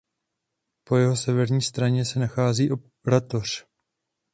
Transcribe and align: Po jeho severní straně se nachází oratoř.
Po 0.83 0.95
jeho 0.97 1.15
severní 1.15 1.61
straně 1.61 2.05
se 2.05 2.19
nachází 2.19 2.69
oratoř. 3.07 3.65